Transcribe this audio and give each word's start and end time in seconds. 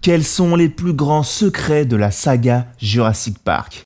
Quels 0.00 0.24
sont 0.24 0.54
les 0.54 0.68
plus 0.68 0.92
grands 0.92 1.24
secrets 1.24 1.84
de 1.84 1.96
la 1.96 2.12
saga 2.12 2.66
Jurassic 2.78 3.36
Park 3.40 3.82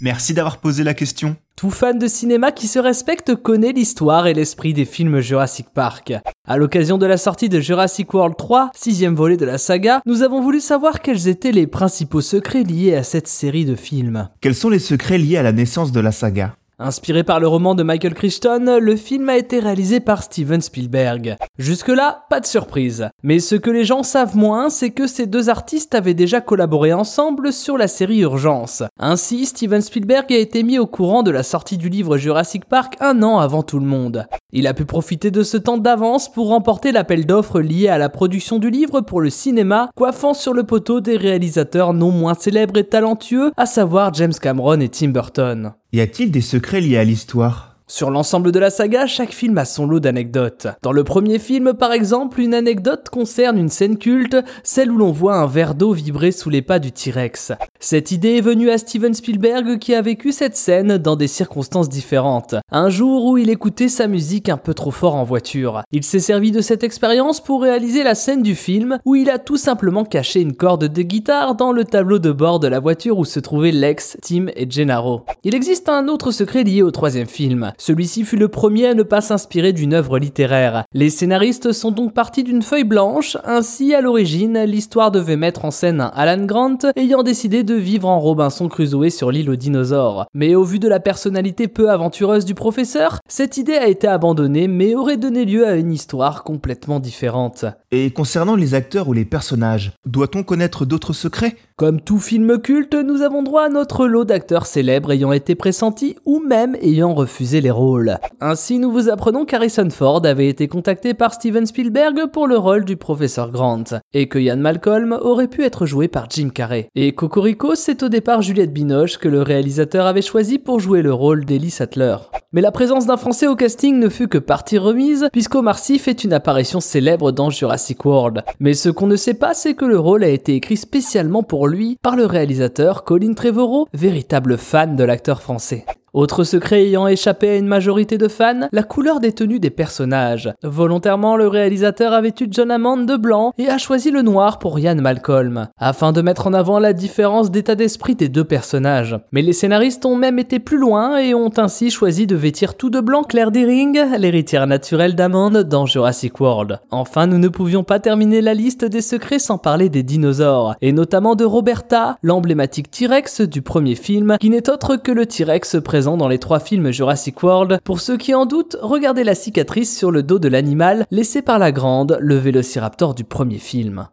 Merci 0.00 0.32
d'avoir 0.32 0.58
posé 0.58 0.84
la 0.84 0.94
question. 0.94 1.36
Tout 1.54 1.70
fan 1.70 1.98
de 1.98 2.06
cinéma 2.06 2.50
qui 2.50 2.66
se 2.66 2.78
respecte 2.78 3.34
connaît 3.34 3.72
l'histoire 3.72 4.26
et 4.26 4.32
l'esprit 4.32 4.72
des 4.72 4.86
films 4.86 5.20
Jurassic 5.20 5.66
Park. 5.72 6.14
À 6.48 6.56
l'occasion 6.56 6.96
de 6.96 7.04
la 7.04 7.18
sortie 7.18 7.50
de 7.50 7.60
Jurassic 7.60 8.12
World 8.14 8.36
3, 8.38 8.70
sixième 8.74 9.14
volet 9.14 9.36
de 9.36 9.44
la 9.44 9.58
saga, 9.58 10.00
nous 10.06 10.22
avons 10.22 10.40
voulu 10.40 10.60
savoir 10.60 11.00
quels 11.02 11.28
étaient 11.28 11.52
les 11.52 11.66
principaux 11.66 12.22
secrets 12.22 12.62
liés 12.62 12.94
à 12.94 13.02
cette 13.02 13.28
série 13.28 13.66
de 13.66 13.74
films. 13.74 14.28
Quels 14.40 14.54
sont 14.54 14.70
les 14.70 14.78
secrets 14.78 15.18
liés 15.18 15.36
à 15.36 15.42
la 15.42 15.52
naissance 15.52 15.92
de 15.92 16.00
la 16.00 16.12
saga 16.12 16.56
Inspiré 16.78 17.24
par 17.24 17.40
le 17.40 17.48
roman 17.48 17.74
de 17.74 17.82
Michael 17.82 18.12
Crichton, 18.12 18.78
le 18.82 18.96
film 18.96 19.30
a 19.30 19.38
été 19.38 19.60
réalisé 19.60 19.98
par 19.98 20.22
Steven 20.22 20.60
Spielberg. 20.60 21.38
Jusque-là, 21.58 22.26
pas 22.28 22.38
de 22.38 22.44
surprise. 22.44 23.08
Mais 23.22 23.38
ce 23.38 23.54
que 23.54 23.70
les 23.70 23.86
gens 23.86 24.02
savent 24.02 24.36
moins, 24.36 24.68
c'est 24.68 24.90
que 24.90 25.06
ces 25.06 25.24
deux 25.24 25.48
artistes 25.48 25.94
avaient 25.94 26.12
déjà 26.12 26.42
collaboré 26.42 26.92
ensemble 26.92 27.50
sur 27.50 27.78
la 27.78 27.88
série 27.88 28.18
Urgence. 28.18 28.82
Ainsi, 29.00 29.46
Steven 29.46 29.80
Spielberg 29.80 30.30
a 30.30 30.36
été 30.36 30.62
mis 30.62 30.78
au 30.78 30.86
courant 30.86 31.22
de 31.22 31.30
la 31.30 31.42
sortie 31.42 31.78
du 31.78 31.88
livre 31.88 32.18
Jurassic 32.18 32.66
Park 32.66 32.96
un 33.00 33.22
an 33.22 33.38
avant 33.38 33.62
tout 33.62 33.78
le 33.78 33.86
monde. 33.86 34.26
Il 34.52 34.68
a 34.68 34.74
pu 34.74 34.84
profiter 34.84 35.32
de 35.32 35.42
ce 35.42 35.56
temps 35.56 35.76
d'avance 35.76 36.30
pour 36.30 36.48
remporter 36.48 36.92
l'appel 36.92 37.26
d'offres 37.26 37.60
lié 37.60 37.88
à 37.88 37.98
la 37.98 38.08
production 38.08 38.60
du 38.60 38.70
livre 38.70 39.00
pour 39.00 39.20
le 39.20 39.28
cinéma, 39.28 39.90
coiffant 39.96 40.34
sur 40.34 40.54
le 40.54 40.62
poteau 40.62 41.00
des 41.00 41.16
réalisateurs 41.16 41.92
non 41.92 42.12
moins 42.12 42.34
célèbres 42.34 42.78
et 42.78 42.84
talentueux, 42.84 43.50
à 43.56 43.66
savoir 43.66 44.14
James 44.14 44.32
Cameron 44.40 44.80
et 44.80 44.88
Tim 44.88 45.08
Burton. 45.08 45.72
Y 45.92 46.00
a-t-il 46.00 46.30
des 46.30 46.40
secrets 46.40 46.80
liés 46.80 46.96
à 46.96 47.04
l'histoire? 47.04 47.75
Sur 47.88 48.10
l'ensemble 48.10 48.50
de 48.50 48.58
la 48.58 48.70
saga, 48.70 49.06
chaque 49.06 49.32
film 49.32 49.56
a 49.58 49.64
son 49.64 49.86
lot 49.86 50.00
d'anecdotes. 50.00 50.66
Dans 50.82 50.90
le 50.90 51.04
premier 51.04 51.38
film, 51.38 51.72
par 51.72 51.92
exemple, 51.92 52.40
une 52.40 52.52
anecdote 52.52 53.08
concerne 53.10 53.58
une 53.58 53.68
scène 53.68 53.96
culte, 53.96 54.36
celle 54.64 54.90
où 54.90 54.98
l'on 54.98 55.12
voit 55.12 55.36
un 55.36 55.46
verre 55.46 55.76
d'eau 55.76 55.92
vibrer 55.92 56.32
sous 56.32 56.50
les 56.50 56.62
pas 56.62 56.80
du 56.80 56.90
T-Rex. 56.90 57.52
Cette 57.78 58.10
idée 58.10 58.38
est 58.38 58.40
venue 58.40 58.70
à 58.70 58.78
Steven 58.78 59.14
Spielberg 59.14 59.78
qui 59.78 59.94
a 59.94 60.02
vécu 60.02 60.32
cette 60.32 60.56
scène 60.56 60.98
dans 60.98 61.14
des 61.14 61.28
circonstances 61.28 61.88
différentes. 61.88 62.56
Un 62.72 62.90
jour 62.90 63.24
où 63.24 63.38
il 63.38 63.50
écoutait 63.50 63.88
sa 63.88 64.08
musique 64.08 64.48
un 64.48 64.56
peu 64.56 64.74
trop 64.74 64.90
fort 64.90 65.14
en 65.14 65.22
voiture. 65.24 65.82
Il 65.92 66.02
s'est 66.02 66.18
servi 66.18 66.50
de 66.50 66.60
cette 66.60 66.82
expérience 66.82 67.40
pour 67.40 67.62
réaliser 67.62 68.02
la 68.02 68.16
scène 68.16 68.42
du 68.42 68.56
film 68.56 68.98
où 69.04 69.14
il 69.14 69.30
a 69.30 69.38
tout 69.38 69.56
simplement 69.56 70.04
caché 70.04 70.40
une 70.40 70.56
corde 70.56 70.86
de 70.86 71.02
guitare 71.02 71.54
dans 71.54 71.70
le 71.70 71.84
tableau 71.84 72.18
de 72.18 72.32
bord 72.32 72.58
de 72.58 72.68
la 72.68 72.80
voiture 72.80 73.18
où 73.18 73.24
se 73.24 73.38
trouvaient 73.38 73.70
Lex, 73.70 74.16
Tim 74.22 74.46
et 74.56 74.68
Gennaro. 74.68 75.22
Il 75.44 75.54
existe 75.54 75.88
un 75.88 76.08
autre 76.08 76.32
secret 76.32 76.64
lié 76.64 76.82
au 76.82 76.90
troisième 76.90 77.28
film. 77.28 77.72
Celui-ci 77.78 78.24
fut 78.24 78.36
le 78.36 78.48
premier 78.48 78.86
à 78.86 78.94
ne 78.94 79.02
pas 79.02 79.20
s'inspirer 79.20 79.72
d'une 79.72 79.94
œuvre 79.94 80.18
littéraire. 80.18 80.84
Les 80.92 81.10
scénaristes 81.10 81.72
sont 81.72 81.90
donc 81.90 82.14
partis 82.14 82.44
d'une 82.44 82.62
feuille 82.62 82.84
blanche, 82.84 83.36
ainsi 83.44 83.94
à 83.94 84.00
l'origine, 84.00 84.64
l'histoire 84.64 85.10
devait 85.10 85.36
mettre 85.36 85.64
en 85.64 85.70
scène 85.70 86.00
un 86.00 86.12
Alan 86.14 86.44
Grant 86.44 86.78
ayant 86.96 87.22
décidé 87.22 87.62
de 87.62 87.74
vivre 87.74 88.08
en 88.08 88.20
Robinson 88.20 88.68
Crusoe 88.68 89.10
sur 89.10 89.30
l'île 89.30 89.50
aux 89.50 89.56
dinosaures. 89.56 90.26
Mais 90.34 90.54
au 90.54 90.64
vu 90.64 90.78
de 90.78 90.88
la 90.88 91.00
personnalité 91.00 91.68
peu 91.68 91.90
aventureuse 91.90 92.44
du 92.44 92.54
professeur, 92.54 93.20
cette 93.28 93.56
idée 93.56 93.76
a 93.76 93.88
été 93.88 94.08
abandonnée 94.08 94.68
mais 94.68 94.94
aurait 94.94 95.16
donné 95.16 95.44
lieu 95.44 95.66
à 95.66 95.76
une 95.76 95.92
histoire 95.92 96.44
complètement 96.44 97.00
différente. 97.00 97.64
Et 97.98 98.10
concernant 98.10 98.56
les 98.56 98.74
acteurs 98.74 99.08
ou 99.08 99.14
les 99.14 99.24
personnages, 99.24 99.92
doit-on 100.04 100.42
connaître 100.42 100.84
d'autres 100.84 101.14
secrets? 101.14 101.56
Comme 101.76 102.02
tout 102.02 102.18
film 102.18 102.58
culte, 102.58 102.92
nous 102.94 103.22
avons 103.22 103.42
droit 103.42 103.62
à 103.62 103.68
notre 103.70 104.06
lot 104.06 104.26
d'acteurs 104.26 104.66
célèbres 104.66 105.12
ayant 105.12 105.32
été 105.32 105.54
pressentis 105.54 106.14
ou 106.26 106.42
même 106.46 106.76
ayant 106.82 107.14
refusé 107.14 107.62
les 107.62 107.70
rôles. 107.70 108.18
Ainsi, 108.42 108.78
nous 108.78 108.92
vous 108.92 109.08
apprenons 109.08 109.46
qu'Harrison 109.46 109.88
Ford 109.88 110.20
avait 110.26 110.48
été 110.48 110.68
contacté 110.68 111.14
par 111.14 111.32
Steven 111.32 111.64
Spielberg 111.64 112.26
pour 112.30 112.46
le 112.46 112.58
rôle 112.58 112.84
du 112.84 112.98
professeur 112.98 113.50
Grant, 113.50 113.84
et 114.12 114.28
que 114.28 114.38
Ian 114.38 114.58
Malcolm 114.58 115.18
aurait 115.18 115.48
pu 115.48 115.64
être 115.64 115.86
joué 115.86 116.06
par 116.06 116.28
Jim 116.28 116.50
Carrey. 116.50 116.90
Et 116.96 117.14
Cocorico, 117.14 117.74
c'est 117.74 118.02
au 118.02 118.10
départ 118.10 118.42
Juliette 118.42 118.74
Binoche 118.74 119.16
que 119.16 119.28
le 119.28 119.40
réalisateur 119.40 120.04
avait 120.04 120.20
choisi 120.20 120.58
pour 120.58 120.80
jouer 120.80 121.00
le 121.00 121.14
rôle 121.14 121.46
d'Ellie 121.46 121.70
Sattler. 121.70 122.16
Mais 122.56 122.62
la 122.62 122.72
présence 122.72 123.04
d'un 123.04 123.18
Français 123.18 123.46
au 123.46 123.54
casting 123.54 123.98
ne 123.98 124.08
fut 124.08 124.28
que 124.28 124.38
partie 124.38 124.78
remise, 124.78 125.28
puisqu'Omar 125.30 125.78
Sy 125.78 125.98
fait 125.98 126.24
une 126.24 126.32
apparition 126.32 126.80
célèbre 126.80 127.30
dans 127.30 127.50
Jurassic 127.50 128.02
World. 128.06 128.44
Mais 128.60 128.72
ce 128.72 128.88
qu'on 128.88 129.06
ne 129.06 129.16
sait 129.16 129.34
pas, 129.34 129.52
c'est 129.52 129.74
que 129.74 129.84
le 129.84 129.98
rôle 129.98 130.24
a 130.24 130.28
été 130.28 130.54
écrit 130.54 130.78
spécialement 130.78 131.42
pour 131.42 131.68
lui 131.68 131.98
par 132.00 132.16
le 132.16 132.24
réalisateur 132.24 133.04
Colin 133.04 133.34
Trevorrow, 133.34 133.88
véritable 133.92 134.56
fan 134.56 134.96
de 134.96 135.04
l'acteur 135.04 135.42
français. 135.42 135.84
Autre 136.16 136.44
secret 136.44 136.84
ayant 136.84 137.06
échappé 137.06 137.50
à 137.50 137.56
une 137.56 137.66
majorité 137.66 138.16
de 138.16 138.26
fans, 138.26 138.68
la 138.72 138.82
couleur 138.82 139.20
des 139.20 139.32
tenues 139.32 139.60
des 139.60 139.68
personnages. 139.68 140.50
Volontairement, 140.62 141.36
le 141.36 141.46
réalisateur 141.46 142.14
a 142.14 142.22
vêtu 142.22 142.48
John 142.50 142.70
Hammond 142.70 143.04
de 143.04 143.16
blanc 143.16 143.52
et 143.58 143.68
a 143.68 143.76
choisi 143.76 144.10
le 144.10 144.22
noir 144.22 144.58
pour 144.58 144.78
Ian 144.78 144.94
Malcolm, 144.94 145.68
afin 145.76 146.12
de 146.12 146.22
mettre 146.22 146.46
en 146.46 146.54
avant 146.54 146.78
la 146.78 146.94
différence 146.94 147.50
d'état 147.50 147.74
d'esprit 147.74 148.14
des 148.14 148.30
deux 148.30 148.44
personnages. 148.44 149.20
Mais 149.30 149.42
les 149.42 149.52
scénaristes 149.52 150.06
ont 150.06 150.16
même 150.16 150.38
été 150.38 150.58
plus 150.58 150.78
loin 150.78 151.18
et 151.18 151.34
ont 151.34 151.50
ainsi 151.58 151.90
choisi 151.90 152.26
de 152.26 152.34
vêtir 152.34 152.78
tout 152.78 152.88
de 152.88 153.00
blanc 153.00 153.22
Claire 153.22 153.50
Deering, 153.50 154.16
l'héritière 154.16 154.66
naturelle 154.66 155.16
d'Hammond 155.16 155.64
dans 155.64 155.84
Jurassic 155.84 156.40
World. 156.40 156.80
Enfin, 156.90 157.26
nous 157.26 157.36
ne 157.36 157.48
pouvions 157.48 157.84
pas 157.84 158.00
terminer 158.00 158.40
la 158.40 158.54
liste 158.54 158.86
des 158.86 159.02
secrets 159.02 159.38
sans 159.38 159.58
parler 159.58 159.90
des 159.90 160.02
dinosaures, 160.02 160.76
et 160.80 160.92
notamment 160.92 161.34
de 161.34 161.44
Roberta, 161.44 162.16
l'emblématique 162.22 162.90
T-Rex 162.90 163.42
du 163.42 163.60
premier 163.60 163.96
film, 163.96 164.38
qui 164.40 164.48
n'est 164.48 164.70
autre 164.70 164.96
que 164.96 165.12
le 165.12 165.26
T-Rex 165.26 165.76
présent 165.84 166.05
dans 166.16 166.28
les 166.28 166.38
trois 166.38 166.60
films 166.60 166.92
Jurassic 166.92 167.42
World. 167.42 167.80
Pour 167.82 168.00
ceux 168.00 168.16
qui 168.16 168.34
en 168.34 168.46
doutent, 168.46 168.76
regardez 168.80 169.24
la 169.24 169.34
cicatrice 169.34 169.98
sur 169.98 170.12
le 170.12 170.22
dos 170.22 170.38
de 170.38 170.46
l'animal 170.46 171.04
laissée 171.10 171.42
par 171.42 171.58
la 171.58 171.72
grande, 171.72 172.16
le 172.20 172.36
vélociraptor 172.36 173.16
du 173.16 173.24
premier 173.24 173.58
film. 173.58 174.06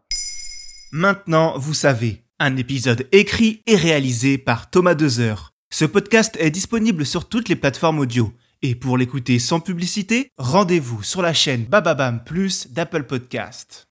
Maintenant, 0.92 1.54
vous 1.58 1.76
savez, 1.76 2.24
un 2.40 2.58
épisode 2.58 3.08
écrit 3.12 3.62
et 3.68 3.76
réalisé 3.76 4.40
par 4.40 4.72
Thomas 4.72 4.96
Dezer. 4.96 5.54
Ce 5.72 5.86
podcast 5.86 6.36
est 6.40 6.50
disponible 6.50 7.06
sur 7.06 7.30
toutes 7.30 7.50
les 7.50 7.56
plateformes 7.56 8.00
audio. 8.00 8.34
Et 8.64 8.76
pour 8.76 8.98
l'écouter 8.98 9.40
sans 9.40 9.60
publicité, 9.60 10.30
rendez-vous 10.38 11.04
sur 11.04 11.22
la 11.22 11.34
chaîne 11.34 11.66
Bababam 11.66 12.24
Plus 12.24 12.72
d'Apple 12.72 13.04
Podcast. 13.04 13.88